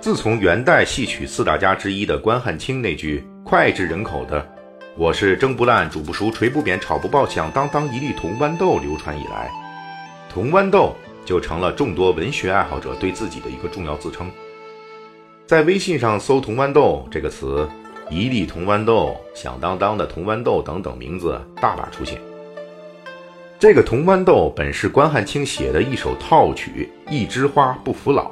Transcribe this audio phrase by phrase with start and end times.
[0.00, 4.46] 自从元代戏曲四大家之一的关汉卿那句脍炙人口的
[4.96, 9.50] “我是蒸不烂、煮不熟、捶不扁、炒不爆、响当当一粒铜豌豆”流传以来，
[10.32, 14.30] 铜豌豆就成了众多文学爱好者对自己的一个重要自称。
[15.46, 17.68] 在微信上搜“铜豌豆”这个词，
[18.08, 22.20] 一粒铜豌豆、响当当的铜豌豆等等名字大把出现。
[23.58, 28.26] 这个铜豌豆本是关汉卿写的一首套曲《一枝花不服老》。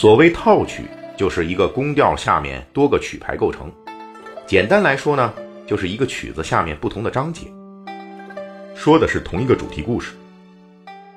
[0.00, 0.84] 所谓套曲，
[1.16, 3.68] 就是一个宫调下面多个曲牌构成。
[4.46, 5.34] 简单来说呢，
[5.66, 7.48] 就是一个曲子下面不同的章节，
[8.76, 10.12] 说的是同一个主题故事，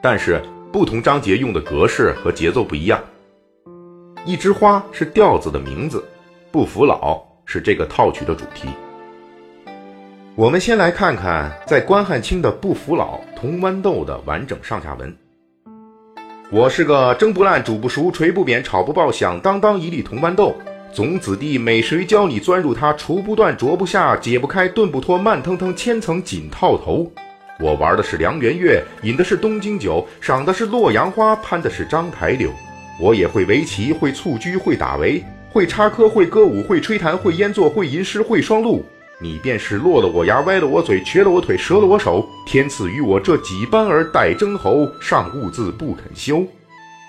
[0.00, 0.40] 但是
[0.72, 3.02] 不同章节用的格式和节奏不一样。
[4.24, 6.04] 一枝花是调子的名字，
[6.52, 8.68] 不服老是这个套曲的主题。
[10.36, 15.12] 我们先来看看在关汉卿的《不服老》同豌豆的完整上下文。
[16.50, 20.56] 我是个蒸不烂、煮不熟、捶不扁、炒不爆、响当当一粒铜豌豆。
[20.90, 22.90] 总子弟，美谁教你钻入它？
[22.94, 27.12] 锄不断、啄不下、解不开、顿不脱，慢腾腾千层紧套头。
[27.60, 32.50] 我玩的是梁元月，饮的是东京酒，赏的是洛阳花，攀的是章台柳。
[32.98, 38.82] 我也会围棋，会蹴鞠，会打围，会插科，会歌舞，会吹弹，会烟作，会吟诗，会双录。
[39.20, 42.24] 你便是落了我牙，歪了我嘴，瘸了我腿，折了我手。
[42.46, 46.46] 天赐予我这几般儿待征侯，尚兀自不肯休，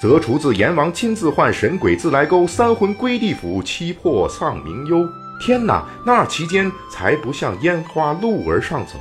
[0.00, 5.08] 则除自阎王亲自唤，神鬼自来勾，三魂归地府，七魄丧冥幽。
[5.40, 8.94] 天哪，那其间才不像烟花路儿上走。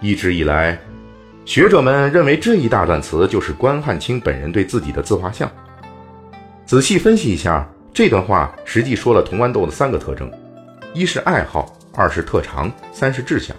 [0.00, 0.76] 一直以来，
[1.44, 5.48] 学者们认为这一大段词就是关汉卿本人对自己的自画像。
[6.66, 7.64] 仔细分析一下。
[7.94, 10.28] 这段话实际说了铜豌豆的三个特征：
[10.94, 13.56] 一是爱好，二是特长，三是志向。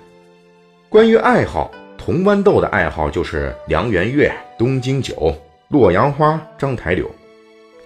[0.90, 5.34] 关于爱好，铜豌豆的爱好就是梁元月、东京酒、
[5.70, 7.10] 洛阳花、章台柳，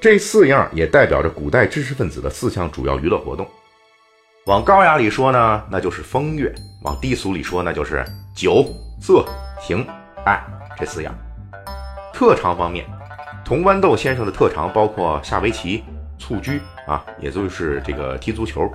[0.02, 3.48] 这四样也代表着古代知识分子的四项主要娱乐活动。
[4.48, 6.50] 往高雅里说呢，那就是风月；
[6.82, 8.04] 往低俗里说，那就是
[8.36, 8.66] 酒、
[9.00, 9.24] 色、
[9.62, 9.86] 情、
[10.26, 10.44] 爱
[10.80, 11.16] 这四样。
[12.12, 12.88] 特长方面，
[13.46, 15.84] 铜豌豆先生的特长包括下围棋。
[16.20, 18.70] 蹴鞠啊，也就是这个踢足球，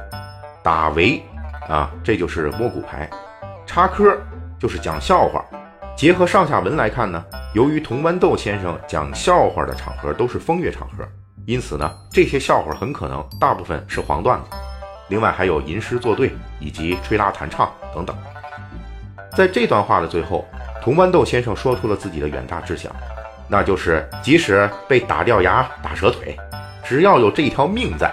[0.63, 1.23] 打围
[1.69, 3.09] 啊，这就是摸骨牌，
[3.67, 4.19] 插科
[4.59, 5.45] 就是讲笑话。
[5.97, 7.25] 结合上下文来看呢，
[7.55, 11.07] 由于铜豌豆先生讲笑话的场合都是风月场合，
[11.47, 14.57] 因此呢，这些笑话很可能大部分是黄段子。
[15.09, 18.17] 另外还有吟诗作对以及吹拉弹唱等等。
[19.37, 20.45] 在这段话的最后，
[20.83, 22.91] 铜豌豆先生说出了自己的远大志向，
[23.47, 26.37] 那就是即使被打掉牙、打折腿。
[26.85, 28.13] 只要有这条命在，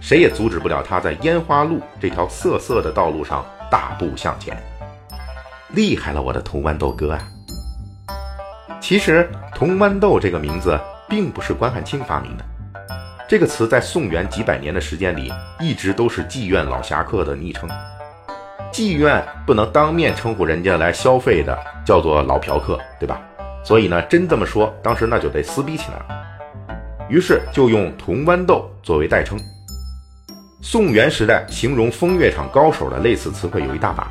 [0.00, 4.56] 谁也阻止不了他在烟花路这条涩涩的道路上大步向前。
[5.70, 7.18] 厉害了，我的铜豌豆哥啊！
[8.80, 10.78] 其实“铜豌豆”这个名字
[11.08, 12.44] 并不是关汉卿发明的，
[13.28, 17.68] 这个词在宋元几百年的时间里，一直都是妓院老侠客的昵称。
[18.70, 23.20] 妓院不能当面称呼人家来消费的，叫做老嫖客，对吧？
[23.64, 26.22] 所以呢，真这么说，当时那就得撕逼起来了。
[27.12, 29.38] 于是就用铜豌豆作为代称。
[30.62, 34.10] 宋元时代形容风月场高手的类似词汇有一大把，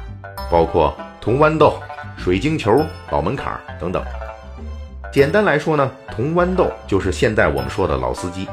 [0.52, 1.80] 包括铜豌豆、
[2.16, 4.06] 水晶球、老门槛等等。
[5.12, 8.48] 简单来说呢，铜豌豆就是现在我们说的老司机，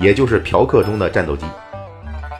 [0.00, 1.46] 也就是嫖客中的战斗机。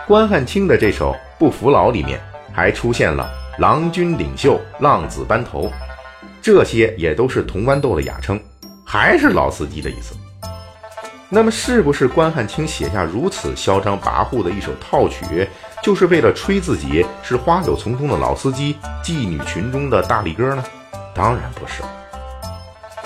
[0.05, 2.21] 关汉卿的这首《不服老》里面
[2.53, 3.31] 还出现了
[3.61, 5.71] 郎君领袖、浪子班头，
[6.43, 8.37] 这些也都是铜豌豆的雅称，
[8.85, 10.13] 还是老司机的意思。
[11.29, 15.49] 那么，是不是关汉卿写下如此嚣张跋扈的一首套曲，
[15.83, 20.65] 就是为了吹自己是花柳丛中的老司机、妓女群中的大力哥呢？
[21.13, 21.83] 当然不是。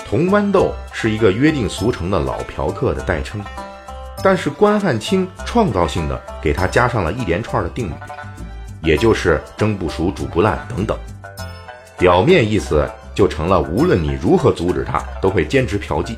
[0.07, 3.43] 铜豌豆是一个约定俗成的老嫖客的代称，
[4.21, 7.93] 但是关汉卿创造性的给他加上了一连串的定语，
[8.83, 10.95] 也就是蒸不熟、煮不烂等等，
[11.97, 16.15] 表面意思就成了无论你如何阻止他，都会坚持嫖妓。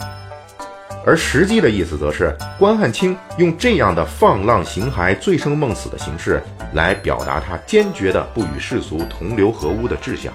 [1.06, 6.42] 而实际的意思则是，关汉卿用这样的放浪形骸、醉生梦死的形式
[6.74, 10.34] 来表达他坚决的不与世俗同流合污的志向。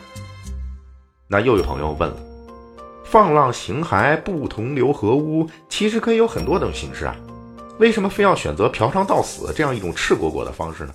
[1.26, 2.16] 那又有朋友问了：
[3.02, 7.16] 放浪形骸、不同流合污，其实可以有很多种形式啊，
[7.78, 10.92] 为什么非要选择嫖娼到死这样一种赤果果的方式呢？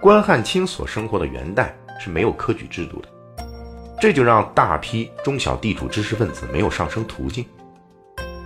[0.00, 3.08] 关汉卿所生活的元代是没有科举制度的，
[4.00, 7.44] 这就让大批中小地主知识分子没有上升途径。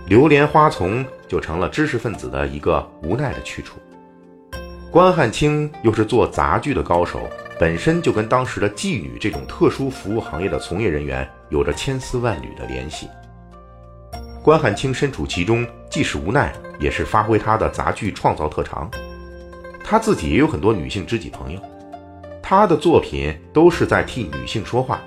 [0.05, 3.79] 流连花丛就成了知识分子的一个无奈的去处。
[4.91, 7.27] 关汉卿又是做杂剧的高手，
[7.57, 13.07] 本身就跟当时的妓女这种特殊服务行业的从业人员有着千丝万缕的联系。
[14.43, 18.91] 关汉卿身处其中，既是无奈，也是发挥他的杂剧创造特长。
[19.83, 21.59] 他自己也有很多女性知己朋友，
[22.41, 25.01] 他的作品都是在替女性说话。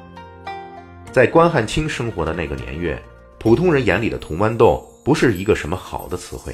[1.12, 3.00] 在关汉卿生活的那个年月，
[3.46, 6.52] 普通人眼里的铜豌豆不是一个什么好的词汇，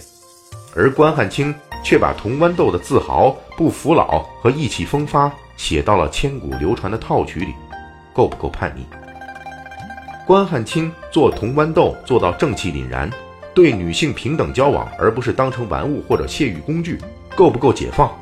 [0.77, 7.55] 而关汉卿却把铜豌豆的自豪、不服老和意气风发写到了千古流传的套曲里，
[8.13, 8.85] 够不够叛逆？
[10.27, 13.11] 关汉卿做铜豌豆做到正气凛然，
[13.55, 16.99] 对女性平等交往，而不是当成玩物或者泄欲工具，
[17.35, 18.15] 够不够解放？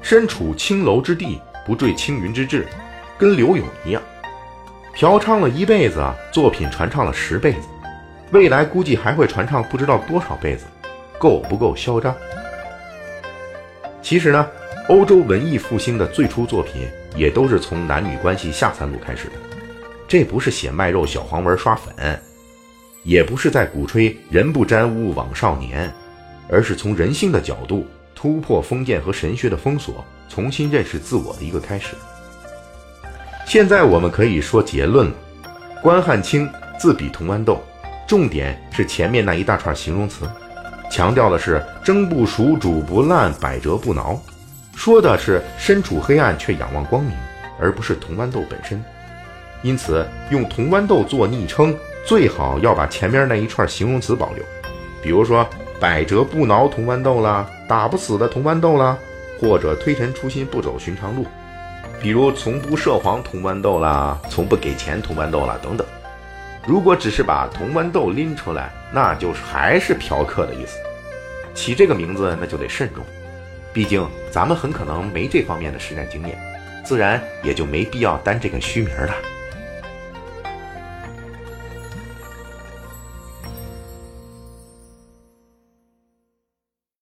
[0.00, 2.66] 身处青楼之地，不坠青云之志，
[3.18, 4.00] 跟刘勇一样。
[4.94, 6.02] 嫖娼了一辈子，
[6.32, 7.68] 作品传唱了十辈子，
[8.30, 10.64] 未来估计还会传唱不知道多少辈子，
[11.18, 12.14] 够不够嚣张？
[14.02, 14.46] 其实呢，
[14.88, 19.32] 欧洲文艺复兴的最初作品也都是从男女关系下三路开始的，
[20.08, 22.20] 这不是写卖肉小黄文刷粉，
[23.02, 25.90] 也不是在鼓吹人不沾污枉少年，
[26.48, 31.94] 而是从人性的角度突破封建和神学的封锁，重新认识自我的一个开始。
[33.46, 35.14] 现在我们可以说结论了：
[35.82, 36.48] 关汉卿
[36.78, 37.62] 自比同豌豆，
[38.06, 40.28] 重点是前面那一大串形容词，
[40.90, 44.20] 强调的是蒸不熟、煮不烂、百折不挠，
[44.76, 47.16] 说的是身处黑暗却仰望光明，
[47.58, 48.82] 而不是铜豌豆本身。
[49.62, 51.74] 因此，用铜豌豆做昵称，
[52.06, 54.44] 最好要把前面那一串形容词保留，
[55.02, 55.48] 比如说
[55.80, 58.98] 百折不挠铜豌豆啦，打不死的铜豌豆啦，
[59.40, 61.24] 或者推陈出新、不走寻常路。
[62.02, 65.86] 比如从不涉黄铜豌豆啦，从不给钱铜豌豆啦等等。
[66.66, 70.78] 如果只是把铜豌豆拎出来，那就是还是嫖客的意思。
[71.54, 73.04] 起这个名字那就得慎重，
[73.72, 76.38] 毕竟咱们很可能没这方面的实战经验，
[76.84, 79.14] 自然也就没必要担这个虚名了。